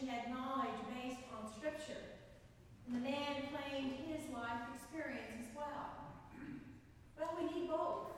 she 0.00 0.06
had 0.06 0.30
knowledge 0.30 0.80
based 0.96 1.20
on 1.36 1.44
Scripture. 1.52 2.00
And 2.86 2.96
the 2.96 3.04
man 3.04 3.52
claimed 3.52 3.92
his 4.08 4.32
life 4.32 4.64
experience 4.74 5.28
as 5.44 5.54
well. 5.54 6.08
Well, 7.18 7.36
we 7.36 7.44
need 7.52 7.68
both. 7.68 8.08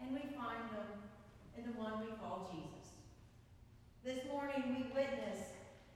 And 0.00 0.12
we 0.12 0.20
find 0.38 0.62
them 0.70 1.10
in 1.58 1.66
the 1.66 1.76
one 1.76 2.00
we 2.00 2.14
call 2.22 2.48
Jesus. 2.54 2.94
This 4.04 4.22
morning 4.30 4.62
we 4.70 4.94
witness 4.94 5.50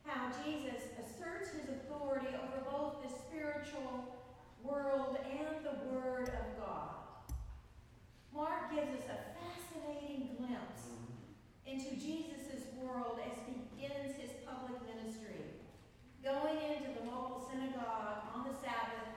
how 0.04 0.32
Jesus 0.42 0.82
asserts 0.98 1.50
his 1.54 1.70
authority 1.70 2.34
over 2.34 2.66
both 2.68 2.98
the 3.06 3.14
spiritual 3.14 4.18
world 4.64 5.16
and 5.22 5.64
the 5.64 5.94
Word 5.94 6.30
of 6.34 6.58
God. 6.58 6.98
Mark 8.34 8.74
gives 8.74 8.90
us 8.98 9.06
a 9.06 9.18
fascinating 9.38 10.34
glimpse 10.38 10.90
mm-hmm. 10.90 11.78
into 11.78 11.94
Jesus' 11.94 12.66
world 12.74 13.20
as 13.30 13.38
he 13.46 13.54
begins 13.70 14.16
his 14.16 14.30
going 16.22 16.58
into 16.68 16.92
the 17.00 17.08
local 17.08 17.40
synagogue 17.48 18.20
on 18.34 18.44
the 18.44 18.52
Sabbath 18.60 19.08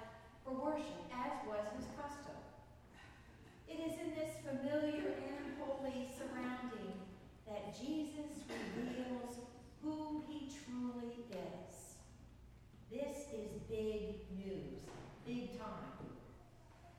for 0.45 0.55
worship, 0.55 1.03
as 1.11 1.35
was 1.43 1.67
his 1.75 1.85
custom. 1.99 2.39
It 3.67 3.79
is 3.83 3.99
in 3.99 4.15
this 4.15 4.39
familiar 4.39 5.11
and 5.11 5.59
holy 5.59 6.07
surrounding 6.15 6.95
that 7.47 7.75
Jesus 7.75 8.47
reveals 8.47 9.35
who 9.83 10.23
he 10.29 10.47
truly 10.63 11.27
is. 11.27 11.99
This 12.89 13.27
is 13.35 13.51
big 13.67 14.23
news, 14.31 14.79
big 15.25 15.59
time. 15.59 16.07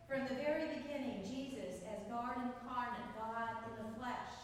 From 0.06 0.28
the 0.28 0.34
very 0.34 0.68
beginning, 0.68 1.24
Jesus, 1.24 1.80
as 1.88 2.04
God 2.10 2.36
incarnate, 2.36 3.08
God 3.16 3.56
in 3.72 3.86
the 3.86 3.98
flesh, 3.98 4.36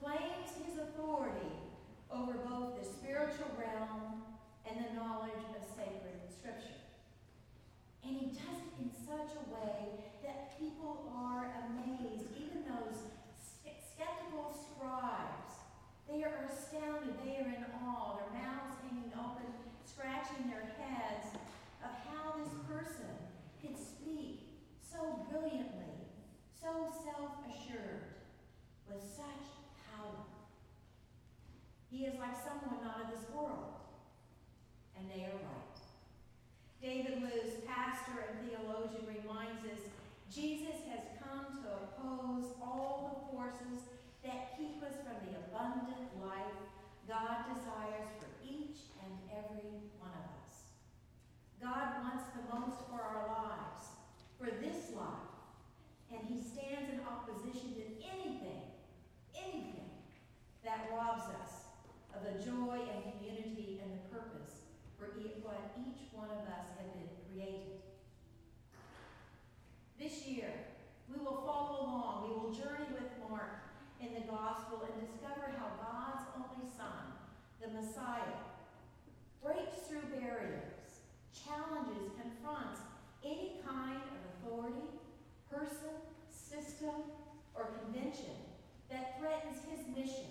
claims 0.00 0.54
his 0.64 0.78
authority 0.78 1.58
over 2.08 2.34
both 2.48 2.78
the 2.78 2.86
spiritual 2.86 3.50
realm 3.58 4.22
and 4.66 4.82
the 4.82 4.90
knowledge 4.98 5.46
of 5.54 5.62
sacred 5.78 6.18
scripture. 6.26 6.82
And 8.02 8.18
he 8.18 8.26
does 8.34 8.58
it 8.58 8.74
in 8.82 8.90
such 9.06 9.30
a 9.38 9.44
way 9.50 10.02
that 10.26 10.58
people 10.58 11.06
are 11.14 11.54
amazed, 11.70 12.26
even 12.34 12.66
those 12.66 12.98
skeptical 13.62 14.50
scribes. 14.50 15.62
They 16.10 16.22
are 16.22 16.34
astounded, 16.50 17.14
they 17.22 17.38
are 17.38 17.50
in 17.50 17.64
awe, 17.86 18.18
their 18.18 18.42
mouths 18.42 18.74
hanging 18.82 19.10
open, 19.14 19.46
scratching 19.86 20.50
their 20.50 20.66
heads 20.78 21.34
of 21.82 21.90
how 22.10 22.38
this 22.38 22.52
person 22.66 23.10
can 23.62 23.74
speak 23.74 24.50
so 24.82 25.26
brilliantly, 25.30 26.10
so 26.50 26.90
self 27.06 27.38
assured, 27.46 28.18
with 28.90 29.02
such 29.02 29.46
power. 29.90 30.26
He 31.90 32.04
is 32.04 32.18
like 32.18 32.36
someone 32.36 32.82
not 32.82 33.06
of 33.06 33.10
this 33.10 33.26
world. 33.34 33.85
And 34.96 35.04
they 35.12 35.24
are 35.24 35.38
right. 35.38 35.76
David 36.80 37.22
Lewis, 37.22 37.60
pastor 37.66 38.24
and 38.28 38.48
theologian, 38.48 39.04
reminds 39.06 39.64
us 39.64 39.82
Jesus 40.32 40.84
has 40.90 41.04
come 41.20 41.62
to 41.62 41.68
oppose 41.84 42.52
all 42.60 43.12
the 43.12 43.36
forces 43.36 43.84
that 44.24 44.56
keep 44.58 44.82
us 44.82 44.96
from 45.04 45.16
the 45.24 45.38
abundant 45.46 46.10
life 46.20 46.56
God 47.08 47.46
desires 47.54 48.10
for 48.18 48.26
each 48.42 48.90
and 48.98 49.14
every 49.30 49.70
one 50.02 50.10
of 50.10 50.26
us. 50.42 50.74
God 51.62 52.02
wants 52.02 52.26
the 52.34 52.42
most 52.50 52.82
for 52.90 52.98
our 52.98 53.30
lives, 53.30 53.94
for 54.38 54.50
this 54.50 54.90
life, 54.90 55.30
and 56.10 56.20
He 56.26 56.42
stands 56.42 56.90
in 56.90 57.00
opposition 57.06 57.78
to 57.78 57.84
anything, 58.02 58.74
anything 59.38 59.90
that 60.64 60.90
robs 60.90 61.30
us 61.42 61.70
of 62.10 62.26
the 62.26 62.42
joy 62.42 62.82
and 62.90 63.06
community 63.14 63.78
and 63.82 63.90
the 63.94 64.02
purpose 64.10 64.45
what 65.42 65.72
each 65.80 66.12
one 66.12 66.28
of 66.28 66.44
us 66.44 66.68
have 66.76 66.92
been 66.92 67.08
created. 67.24 67.80
This 69.98 70.26
year, 70.26 70.52
we 71.08 71.16
will 71.24 71.40
follow 71.46 71.80
along. 71.80 72.28
We 72.28 72.36
will 72.36 72.52
journey 72.52 72.92
with 72.92 73.08
Mark 73.30 73.64
in 74.00 74.12
the 74.12 74.28
gospel 74.28 74.84
and 74.84 74.92
discover 75.00 75.56
how 75.56 75.72
God's 75.80 76.28
only 76.36 76.68
Son, 76.68 77.16
the 77.60 77.68
Messiah, 77.72 78.44
breaks 79.42 79.88
through 79.88 80.04
barriers, 80.20 81.00
challenges, 81.32 82.12
confronts 82.20 82.80
any 83.24 83.56
kind 83.64 84.02
of 84.04 84.20
authority, 84.36 84.84
person, 85.50 85.96
system, 86.28 87.08
or 87.54 87.72
convention 87.88 88.36
that 88.90 89.18
threatens 89.18 89.64
his 89.64 89.80
mission 89.96 90.28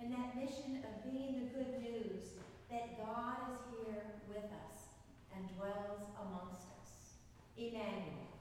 and 0.00 0.12
that 0.12 0.36
mission 0.36 0.84
of 0.86 1.10
being 1.10 1.40
the 1.42 1.58
good 1.58 1.82
news 1.82 2.41
that 2.72 2.96
God 2.96 3.52
is 3.52 3.60
here 3.68 4.00
with 4.26 4.48
us 4.48 4.96
and 5.36 5.44
dwells 5.60 6.00
amongst 6.16 6.64
us. 6.80 7.20
Emmanuel. 7.54 8.32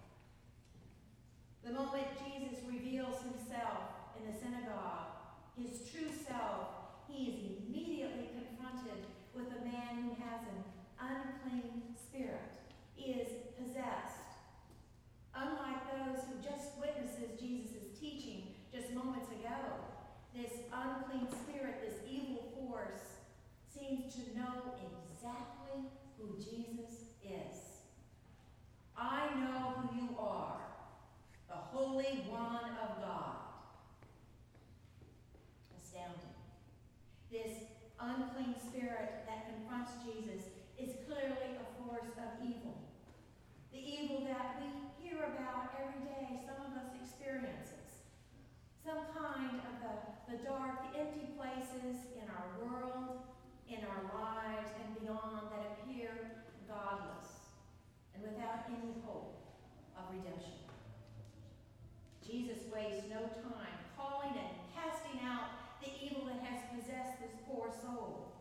The 1.68 1.76
moment 1.76 2.08
Jesus 2.24 2.64
reveals 2.64 3.20
himself 3.28 4.16
in 4.16 4.32
the 4.32 4.40
synagogue, 4.40 5.20
his 5.60 5.84
true 5.92 6.08
self, 6.08 7.04
he 7.12 7.28
is 7.28 7.68
immediately 7.68 8.32
confronted 8.32 9.04
with 9.36 9.52
a 9.52 9.66
man 9.68 10.08
who 10.08 10.16
has 10.24 10.40
an 10.48 10.64
unclean 10.96 11.92
spirit, 12.00 12.56
is 12.96 13.28
possessed. 13.60 14.32
Unlike 15.36 15.92
those 15.92 16.24
who 16.24 16.40
just 16.40 16.80
witnesses 16.80 17.36
Jesus' 17.36 18.00
teaching 18.00 18.56
just 18.72 18.94
moments 18.96 19.28
ago, 19.28 19.60
this 20.34 20.64
unclean 20.72 21.28
spirit, 21.44 21.84
this 21.84 22.00
evil 22.08 22.48
force, 22.56 23.11
seems 23.82 24.14
to 24.14 24.38
know 24.38 24.78
exactly 24.78 25.90
who 26.18 26.38
Jesus 26.38 27.10
is. 27.24 27.58
I 28.96 29.26
know 29.42 29.82
who 29.82 29.98
you 29.98 30.10
are, 30.20 30.62
the 31.48 31.56
Holy 31.56 32.30
One 32.30 32.78
of 32.78 33.02
God. 33.02 33.42
Astounding. 35.82 36.38
This 37.32 37.66
unclean 38.00 38.56
spirit 38.70 39.26
that 39.26 39.50
confronts 39.50 39.92
Jesus 40.06 40.46
is 40.78 40.94
clearly 41.08 41.58
a 41.58 41.66
force 41.82 42.14
of 42.22 42.46
evil. 42.46 42.78
The 43.74 43.80
evil 43.80 44.22
that 44.28 44.62
we 44.62 44.70
hear 45.02 45.18
about 45.18 45.74
every 45.82 46.06
day, 46.06 46.46
some 46.46 46.70
of 46.70 46.78
us 46.78 46.94
experiences. 47.02 48.06
Some 48.86 49.10
kind 49.18 49.58
of 49.66 49.74
the, 49.82 50.38
the 50.38 50.44
dark, 50.44 50.94
the 50.94 51.00
empty 51.00 51.34
places 51.36 52.06
in 52.14 52.30
our 52.30 52.62
world, 52.62 53.31
in 53.72 53.88
our 53.88 54.04
lives, 54.12 54.68
and 54.84 55.00
beyond 55.00 55.48
that 55.48 55.80
appear 55.80 56.12
godless 56.68 57.56
and 58.14 58.20
without 58.24 58.68
any 58.68 59.00
hope 59.08 59.40
of 59.96 60.04
redemption. 60.12 60.60
Jesus 62.20 62.68
wastes 62.68 63.08
no 63.08 63.24
time 63.48 63.80
calling 63.96 64.36
and 64.36 64.52
casting 64.76 65.24
out 65.24 65.80
the 65.80 65.88
evil 66.04 66.28
that 66.28 66.44
has 66.44 66.60
possessed 66.76 67.24
this 67.24 67.32
poor 67.48 67.72
soul. 67.72 68.36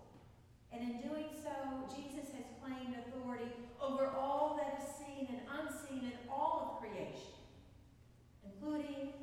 And 0.75 0.83
in 0.83 0.95
doing 0.99 1.31
so, 1.39 1.55
Jesus 1.95 2.35
has 2.35 2.47
claimed 2.59 2.99
authority 2.99 3.55
over 3.79 4.11
all 4.11 4.59
that 4.59 4.83
is 4.83 4.87
seen 4.99 5.31
and 5.31 5.43
unseen 5.47 6.11
in 6.11 6.17
all 6.27 6.75
of 6.75 6.83
creation, 6.83 7.39
including 8.43 9.15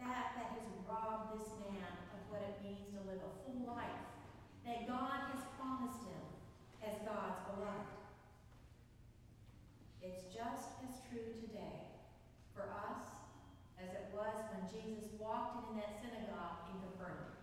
that 0.00 0.32
that 0.36 0.56
has 0.56 0.68
robbed 0.88 1.36
this 1.36 1.52
man 1.68 1.92
of 2.16 2.20
what 2.32 2.40
it 2.40 2.56
means 2.64 2.88
to 2.96 3.00
live 3.04 3.20
a 3.20 3.32
full 3.44 3.76
life 3.76 4.09
that 4.70 4.86
God 4.86 5.18
has 5.34 5.42
promised 5.58 6.06
him 6.06 6.22
as 6.86 6.94
God's 7.02 7.42
beloved. 7.50 7.90
It's 9.98 10.22
just 10.30 10.78
as 10.86 10.94
true 11.10 11.34
today 11.42 11.90
for 12.54 12.70
us 12.70 13.02
as 13.82 13.90
it 13.90 14.14
was 14.14 14.30
when 14.54 14.70
Jesus 14.70 15.10
walked 15.18 15.66
in 15.66 15.82
that 15.82 15.98
synagogue 15.98 16.70
in 16.70 16.78
Capernaum. 16.86 17.34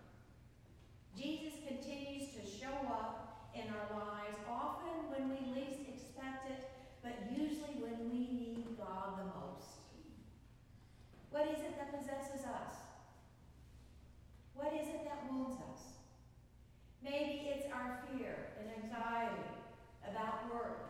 Jesus 1.20 1.60
continues 1.68 2.32
to 2.40 2.48
show 2.48 2.72
up 2.88 3.52
in 3.52 3.68
our 3.76 3.92
lives, 3.92 4.40
often 4.48 5.12
when 5.12 5.28
we 5.28 5.52
least 5.52 5.84
expect 5.84 6.48
it, 6.48 6.64
but 7.04 7.12
usually 7.28 7.76
when 7.84 8.08
we 8.08 8.32
need 8.32 8.80
God 8.80 9.20
the 9.20 9.28
most. 9.36 9.84
What 11.32 11.44
is 11.52 11.60
it 11.60 11.76
that 11.76 11.92
possesses 11.92 12.48
us? 12.48 12.88
What 14.56 14.72
is 14.72 14.88
it 14.88 15.04
that 15.04 15.28
wounds 15.30 15.60
us? 15.60 15.77
Maybe 17.10 17.48
it's 17.56 17.72
our 17.72 18.04
fear 18.04 18.52
and 18.60 18.84
anxiety 18.84 19.56
about 20.12 20.52
work, 20.52 20.87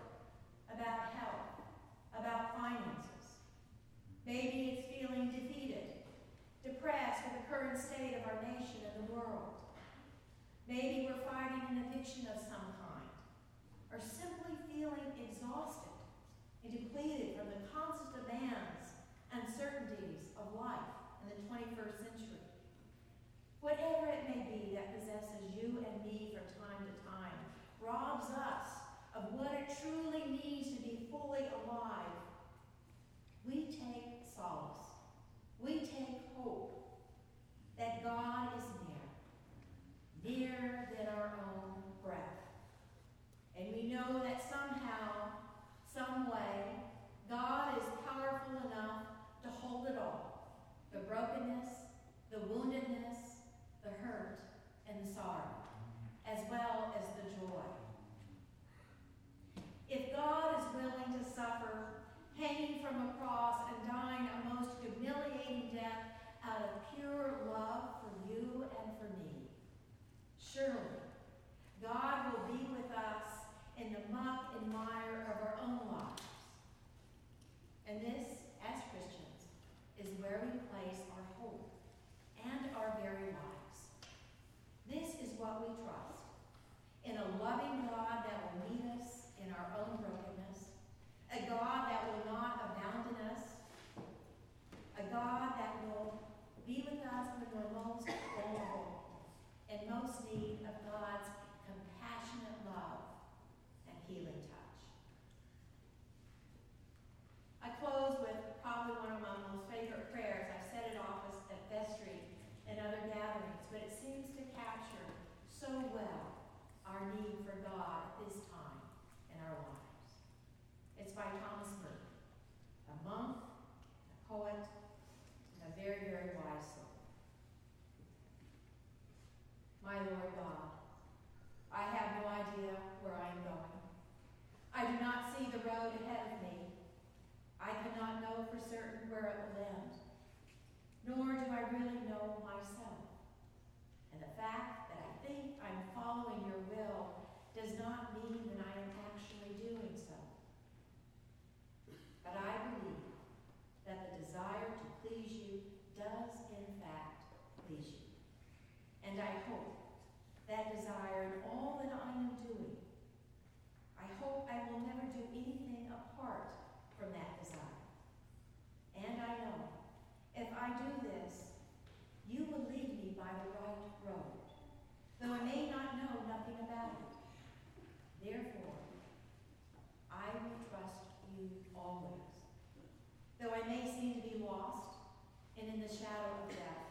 in 185.78 185.84
the 185.88 185.94
shadow 185.94 186.34
of 186.42 186.50
death, 186.50 186.90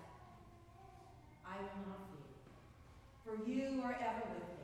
I 1.44 1.58
will 1.58 1.90
not 1.90 2.06
fear. 2.06 2.22
For 3.24 3.50
you 3.50 3.82
are 3.82 3.98
ever 3.98 4.22
with 4.30 4.46
me. 4.50 4.55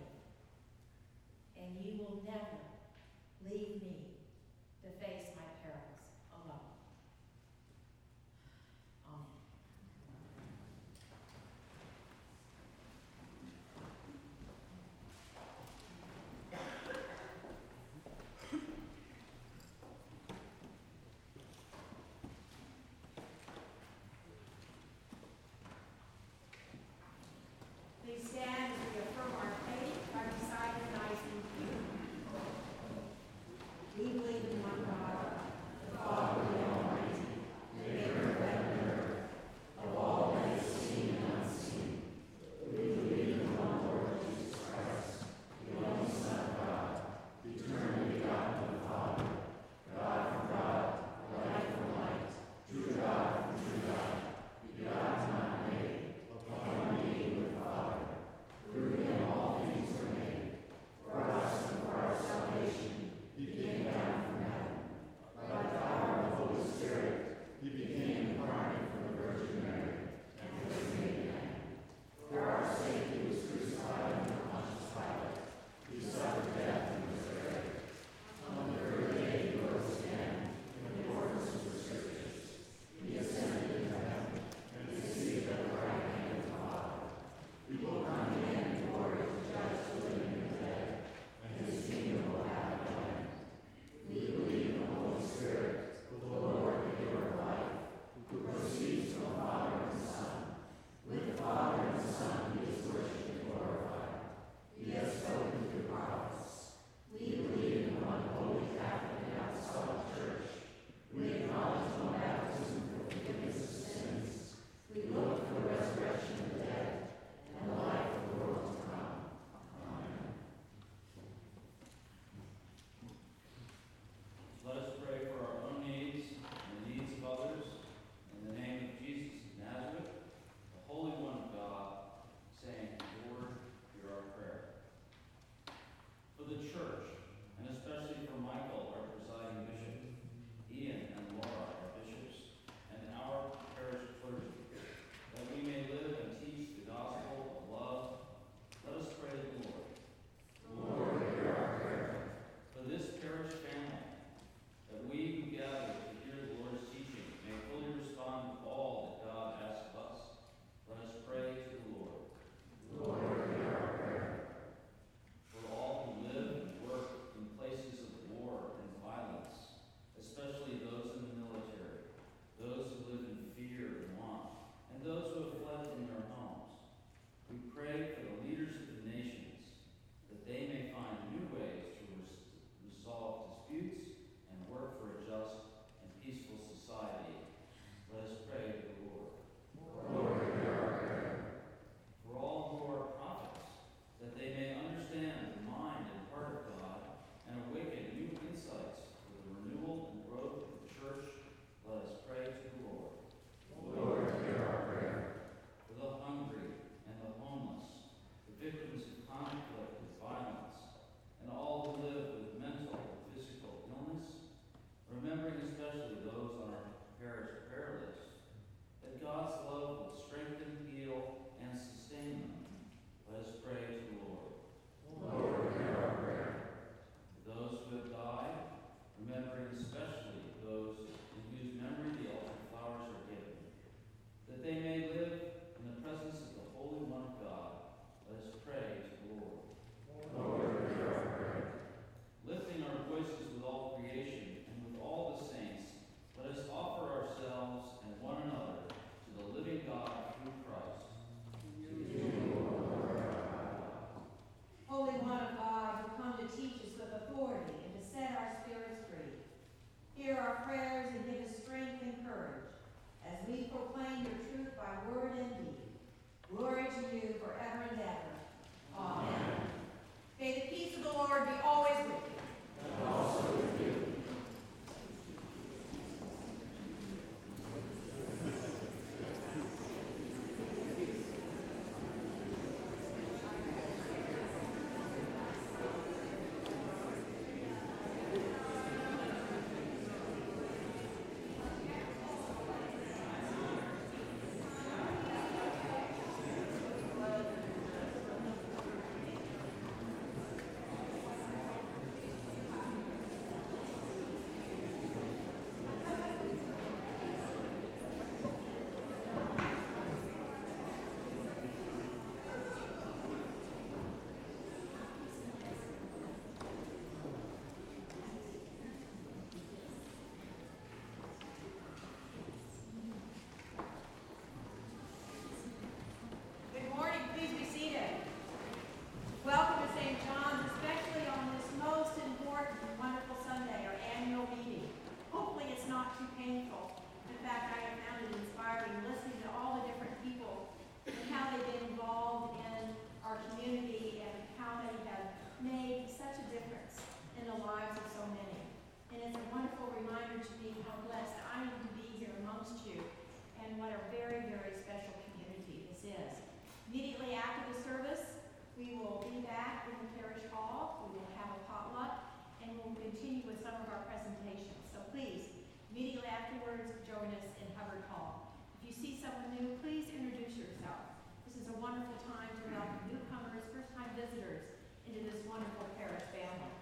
you 369.62 369.78
please 369.78 370.11
introduce 370.11 370.59
yourself? 370.59 371.07
This 371.47 371.54
is 371.54 371.71
a 371.71 371.76
wonderful 371.78 372.19
time 372.26 372.50
to 372.50 372.64
welcome 372.75 372.99
newcomers, 373.07 373.62
first-time 373.71 374.11
visitors 374.19 374.59
into 375.07 375.23
this 375.23 375.38
wonderful 375.47 375.87
parish 375.95 376.26
family. 376.35 376.75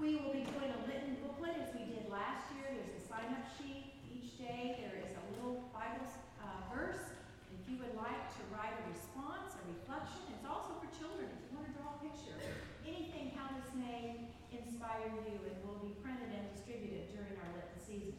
We 0.00 0.16
will 0.24 0.32
be 0.32 0.48
doing 0.48 0.72
a 0.72 0.80
Lenten 0.88 1.20
booklet 1.20 1.52
as 1.60 1.76
we 1.76 1.84
did 1.84 2.08
last 2.08 2.48
year. 2.56 2.72
There's 2.72 2.96
a 2.96 3.04
sign-up 3.04 3.44
sheet. 3.60 4.00
Each 4.08 4.32
day 4.40 4.80
there 4.80 4.96
is 4.96 5.12
a 5.12 5.24
little 5.36 5.68
Bible 5.76 6.08
uh, 6.40 6.72
verse. 6.72 7.04
If 7.52 7.68
you 7.68 7.76
would 7.84 7.92
like 8.00 8.32
to 8.32 8.42
write 8.48 8.72
a 8.72 8.84
response, 8.88 9.52
a 9.52 9.62
reflection, 9.68 10.24
it's 10.32 10.48
also 10.48 10.80
for 10.80 10.88
children. 10.96 11.28
If 11.36 11.52
you 11.52 11.60
want 11.60 11.68
to 11.68 11.76
draw 11.76 11.92
a 11.92 12.00
picture, 12.00 12.40
anything 12.88 13.36
how 13.36 13.52
this 13.60 13.68
may 13.76 14.32
inspire 14.48 15.12
you 15.28 15.36
and 15.36 15.56
will 15.60 15.84
be 15.84 15.92
printed 16.00 16.32
and 16.32 16.48
distributed 16.48 17.12
during 17.12 17.36
our 17.44 17.50
Lenten 17.52 17.76
season. 17.76 18.16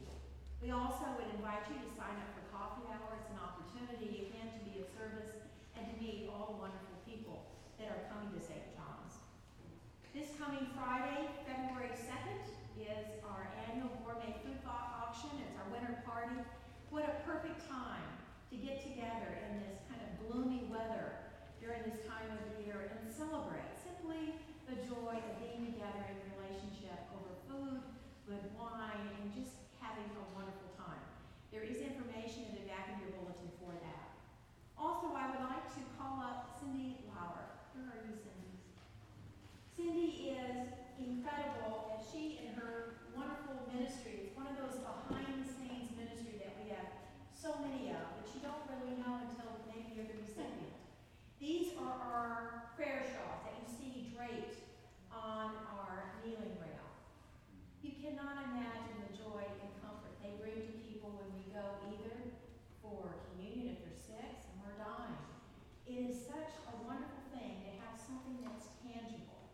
We 0.62 0.70
also 0.70 1.06
would 1.18 1.30
invite 1.38 1.66
you 1.70 1.78
to 1.78 1.90
sign 1.94 2.14
up 2.18 2.30
for 2.34 2.42
coffee 2.50 2.90
hour. 2.90 3.14
It's 3.22 3.30
opportunity, 3.76 4.32
again, 4.32 4.48
to 4.56 4.62
be 4.64 4.80
of 4.80 4.88
service 4.96 5.36
and 5.76 5.84
to 5.84 5.96
meet 6.00 6.32
all 6.32 6.56
wonderful 6.56 6.96
people 7.04 7.44
that 7.76 7.92
are 7.92 8.08
coming 8.08 8.32
to 8.32 8.40
St. 8.40 8.64
John's. 8.72 9.20
This 10.16 10.32
coming 10.40 10.72
Friday, 10.72 11.28
February 11.44 11.92
2nd, 11.92 12.40
is 12.80 13.20
our 13.28 13.52
annual 13.68 13.92
gourmet 14.08 14.32
food 14.48 14.56
auction. 14.64 15.28
It's 15.44 15.60
our 15.60 15.68
winter 15.68 16.00
party. 16.08 16.40
What 16.88 17.04
a 17.04 17.20
perfect 17.28 17.68
time 17.68 18.08
to 18.52 18.56
get 18.56 18.80
together 18.80 19.44
in 19.52 19.60
this 19.60 19.84
kind 19.92 20.00
of 20.00 20.10
gloomy 20.24 20.72
weather 20.72 21.36
during 21.60 21.84
this 21.84 22.00
time 22.08 22.32
of 22.32 22.40
the 22.56 22.64
year 22.64 22.88
and 22.96 23.12
celebrate 23.12 23.76
simply 23.76 24.40
the 24.72 24.80
joy 24.88 25.20
of 25.20 25.34
being 25.44 25.76
together 25.76 26.04
in 26.08 26.16
relationship 26.40 26.96
over 27.12 27.32
food, 27.52 27.84
good 28.24 28.44
wine, 28.56 29.12
and 29.20 29.36
just 29.36 29.60
having 29.84 30.08
a 30.16 30.24
wonderful 30.32 30.72
time. 30.80 31.04
There 31.52 31.68
is 31.68 31.84
information 31.84 32.52
in 32.52 32.64
the 32.64 32.66
back 32.68 32.92
of 32.92 33.04
your 33.04 33.16
I 35.26 35.34
would 35.34 35.50
like 35.50 35.74
to 35.74 35.82
call 35.98 36.22
up 36.22 36.54
Cindy 36.62 37.02
Lauer. 37.10 37.50
Where 37.74 37.98
are 37.98 38.02
you, 38.06 38.14
Cindy? 38.14 38.62
Cindy 39.74 40.38
is 40.38 40.70
incredible, 41.02 41.98
and 41.98 42.00
she 42.06 42.46
and 42.46 42.54
her 42.62 43.02
wonderful 43.18 43.66
ministry, 43.74 44.30
it's 44.30 44.38
one 44.38 44.54
of 44.54 44.62
those 44.62 44.78
behind-the-scenes 44.86 45.98
ministry 45.98 46.38
that 46.46 46.54
we 46.62 46.70
have 46.78 47.10
so 47.34 47.58
many 47.58 47.90
of, 47.90 48.06
but 48.22 48.30
you 48.38 48.46
don't 48.46 48.70
really 48.70 49.02
know 49.02 49.26
until 49.26 49.66
maybe 49.66 49.98
you're 49.98 50.06
the 50.06 50.22
recipient. 50.22 50.78
These 51.42 51.74
are 51.74 51.98
our 52.06 52.70
prayer 52.78 53.02
shawls 53.10 53.50
that 53.50 53.58
you 53.58 53.66
see 53.66 54.14
draped 54.14 54.62
on 55.10 55.58
our 55.74 56.22
kneeling 56.22 56.54
rail. 56.62 56.86
You 57.82 57.98
cannot 57.98 58.46
imagine 58.54 59.10
the 59.10 59.18
joy 59.18 59.42
and 59.42 59.74
comfort 59.82 60.14
they 60.22 60.38
bring 60.38 60.70
to 60.70 60.74
people 60.86 61.18
when 61.18 61.34
we 61.34 61.50
go 61.50 61.82
either 61.90 62.14
for 62.86 63.10
communion 63.34 63.74
if 63.74 63.82
they're 63.82 63.98
sick, 63.98 64.38
some 64.38 64.62
are 64.70 64.78
dying. 64.78 65.18
It 65.96 66.12
is 66.12 66.28
such 66.28 66.52
a 66.68 66.76
wonderful 66.84 67.24
thing 67.32 67.64
to 67.64 67.72
have 67.80 67.96
something 67.96 68.44
that's 68.44 68.68
tangible, 68.84 69.48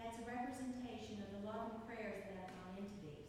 that's 0.00 0.16
a 0.16 0.24
representation 0.24 1.20
of 1.20 1.28
the 1.36 1.44
love 1.44 1.76
and 1.76 1.84
prayers 1.84 2.24
that 2.24 2.40
have 2.40 2.56
gone 2.56 2.80
into 2.80 3.04
these. 3.04 3.28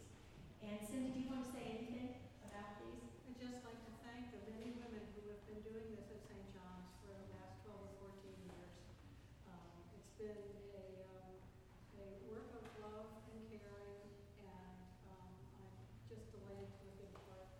And 0.64 0.80
Cindy, 0.80 1.12
do 1.12 1.20
you 1.20 1.28
want 1.28 1.44
to 1.44 1.52
say 1.52 1.68
anything 1.68 2.16
about 2.48 2.80
these? 2.80 3.12
I'd 3.28 3.36
just 3.36 3.60
like 3.60 3.76
to 3.76 3.92
thank 4.08 4.32
the 4.32 4.40
many 4.48 4.72
women 4.72 5.04
who 5.12 5.28
have 5.36 5.44
been 5.44 5.60
doing 5.68 6.00
this 6.00 6.08
at 6.08 6.24
St. 6.32 6.48
John's 6.56 6.96
for 7.04 7.12
the 7.12 7.28
last 7.36 7.60
12 7.68 7.76
or 7.76 8.16
14 8.24 8.48
years. 8.48 8.72
Um, 9.52 9.76
It's 9.92 10.16
been 10.16 10.40
a, 10.80 11.12
um, 11.12 11.36
a 12.00 12.04
work 12.32 12.56
of 12.56 12.64
love 12.80 13.20
and 13.36 13.40
caring, 13.52 14.00
and 14.40 14.80
um, 15.12 15.28
I'm 15.60 15.76
just 16.08 16.32
delighted 16.32 16.72
to 16.72 16.88
have 16.88 16.96
been 17.04 17.12
part. 17.20 17.52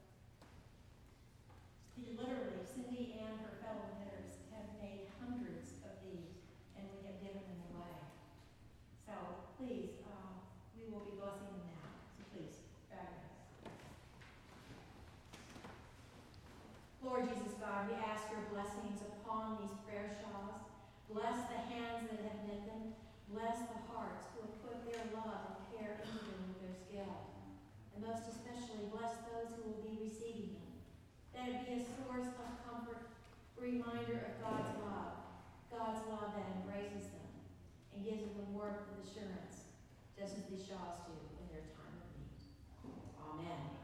Literally, 2.16 2.64
Cindy 2.64 3.20
and 3.20 3.44
her 3.44 3.60
fellow 3.60 3.92
knitters 4.00 4.40
have 4.56 4.68
made 4.80 5.04
hundreds 5.20 5.80
of 5.84 6.00
these, 6.04 6.32
and 6.76 6.84
we 6.96 7.04
have 7.08 7.18
given 7.20 7.44
them 7.44 7.60
away. 7.76 7.96
So 9.04 9.12
please, 9.58 10.00
um, 10.08 10.40
we 10.76 10.88
will 10.88 11.04
be 11.04 11.16
blessing 11.20 11.48
them 11.52 11.64
now. 11.76 11.88
So 12.16 12.24
please, 12.32 12.56
grab 12.88 13.08
this. 13.12 13.72
Lord 17.04 17.24
Jesus 17.28 17.55
God, 17.66 17.90
we 17.90 17.98
ask 17.98 18.30
your 18.30 18.46
blessings 18.54 19.02
upon 19.02 19.58
these 19.58 19.74
prayer 19.82 20.06
shawls. 20.22 20.54
Bless 21.10 21.50
the 21.50 21.58
hands 21.66 22.06
that 22.14 22.22
have 22.22 22.46
knit 22.46 22.62
them. 22.62 22.94
Bless 23.34 23.58
the 23.58 23.82
hearts 23.90 24.30
who 24.30 24.46
have 24.46 24.54
put 24.62 24.86
their 24.86 25.02
love 25.10 25.58
and 25.58 25.66
care 25.74 25.98
into 25.98 26.14
them 26.30 26.46
with 26.46 26.62
their 26.62 26.78
skill. 26.78 27.34
And 27.90 28.06
most 28.06 28.22
especially, 28.30 28.86
bless 28.94 29.18
those 29.26 29.50
who 29.58 29.66
will 29.66 29.82
be 29.82 29.98
receiving 29.98 30.54
them. 30.54 30.70
That 31.34 31.50
it 31.50 31.66
be 31.66 31.82
a 31.82 31.90
source 32.06 32.30
of 32.38 32.54
comfort, 32.70 33.02
a 33.58 33.58
reminder 33.58 34.30
of 34.30 34.38
God's 34.38 34.70
love, 34.86 35.26
God's 35.66 36.06
love 36.06 36.38
that 36.38 36.46
embraces 36.62 37.10
them 37.10 37.34
and 37.98 38.06
gives 38.06 38.22
them 38.22 38.38
the 38.38 38.46
warmth 38.54 38.78
of 38.78 39.02
assurance, 39.02 39.66
just 40.14 40.38
as 40.38 40.46
these 40.46 40.62
shawls 40.62 41.02
do 41.02 41.18
in 41.18 41.50
their 41.50 41.66
time 41.74 41.98
of 41.98 42.14
need. 42.14 42.30
Amen. 43.18 43.74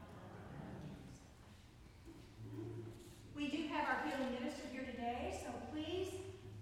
We 3.35 3.49
do 3.49 3.67
have 3.73 3.83
our 3.89 3.99
healing 4.07 4.31
minister 4.39 4.61
here 4.71 4.85
today, 4.85 5.35
so 5.43 5.49
please, 5.73 6.13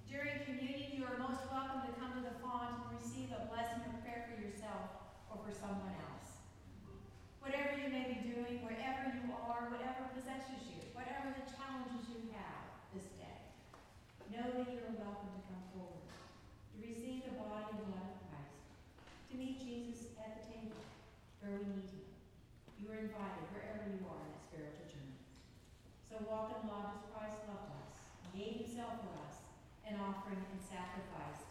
during 0.10 0.40
communion, 0.48 0.98
you 0.98 1.04
are 1.04 1.20
most 1.20 1.44
welcome 1.52 1.86
to 1.86 1.94
come 2.00 2.16
to 2.16 2.24
the 2.26 2.34
font 2.42 2.74
and 2.90 2.98
receive 3.32 3.48
a 3.48 3.48
blessing 3.48 3.80
or 3.88 3.96
prayer 4.04 4.28
for 4.28 4.36
yourself 4.44 4.92
or 5.32 5.40
for 5.40 5.56
someone 5.56 5.96
else. 6.12 6.44
Whatever 7.40 7.80
you 7.80 7.88
may 7.88 8.12
be 8.12 8.20
doing, 8.28 8.60
wherever 8.60 9.08
you 9.08 9.24
are, 9.48 9.72
whatever 9.72 10.12
possesses 10.12 10.68
you, 10.68 10.84
whatever 10.92 11.32
the 11.32 11.48
challenges 11.48 12.12
you 12.12 12.28
have 12.36 12.60
this 12.92 13.08
day, 13.16 13.40
know 14.36 14.52
that 14.52 14.68
you 14.68 14.84
are 14.84 14.96
welcome 15.00 15.32
to 15.32 15.42
come 15.48 15.64
forward, 15.72 16.04
to 16.12 16.76
receive 16.84 17.24
the 17.24 17.40
body 17.40 17.72
and 17.72 17.88
blood 17.88 18.12
of 18.12 18.20
Christ, 18.28 18.60
to 19.32 19.34
meet 19.40 19.64
Jesus 19.64 20.12
at 20.20 20.36
the 20.36 20.44
table 20.52 20.84
where 21.40 21.56
we 21.56 21.72
need 21.72 21.88
him. 21.88 22.04
You 22.84 22.92
are 22.92 23.00
invited 23.00 23.48
wherever 23.56 23.88
you 23.88 24.02
are 24.12 24.22
in 24.28 24.30
that 24.36 24.44
spiritual 24.44 24.92
journey. 24.92 25.20
So 26.04 26.20
walk 26.28 26.52
in 26.60 26.68
love 26.68 27.00
as 27.00 27.04
Christ 27.16 27.48
loved 27.48 27.80
us, 27.80 27.96
gave 28.36 28.68
himself 28.68 29.00
for 29.08 29.16
us, 29.24 29.40
an 29.88 29.96
offering 30.04 30.44
and 30.52 30.60
sacrifice 30.60 31.51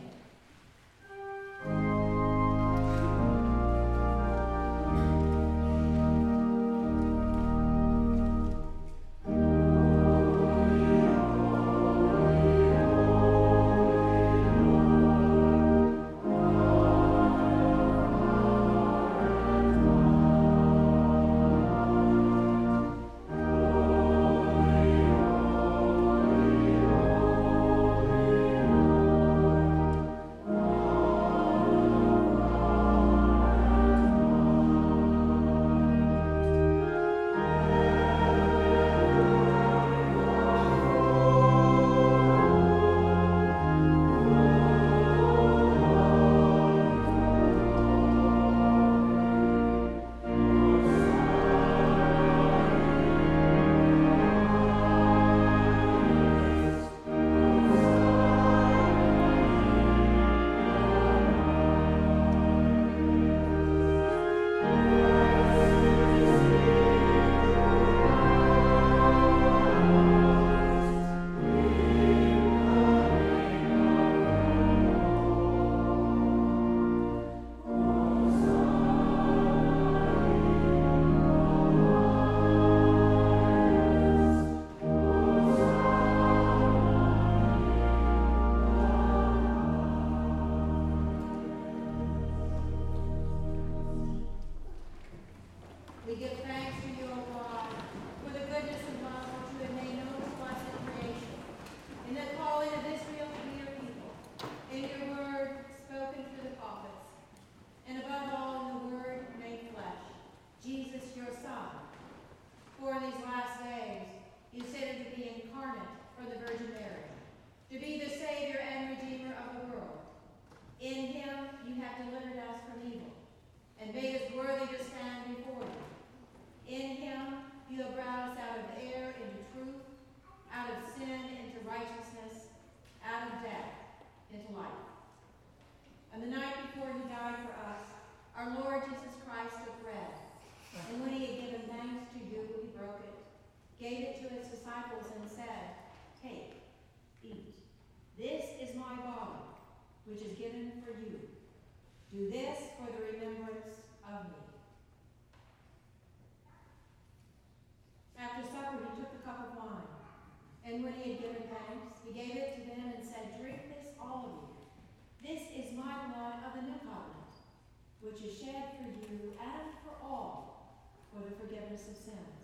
sins. 172.11 172.43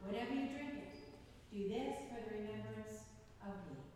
Whenever 0.00 0.32
you 0.32 0.48
drink 0.48 0.80
it, 0.80 0.94
do 1.52 1.68
this 1.68 1.92
for 2.08 2.24
the 2.24 2.40
remembrance 2.40 3.04
of 3.44 3.52
me. 3.68 3.87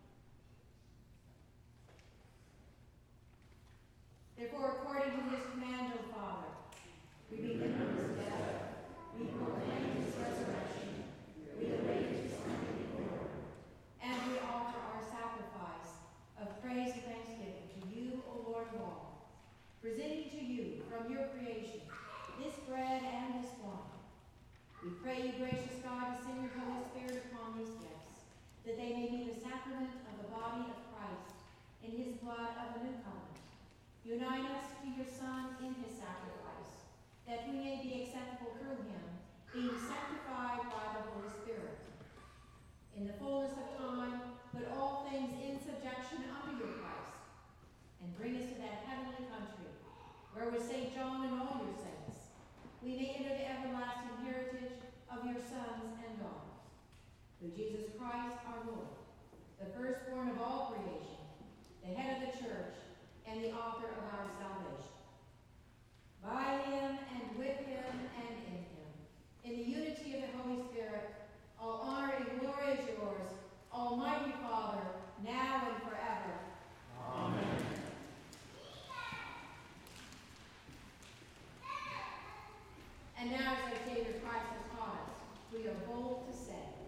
to 86.27 86.33
say. 86.33 86.82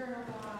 To 0.00 0.59